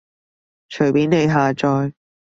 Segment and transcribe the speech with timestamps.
[0.67, 1.93] 隨便你下載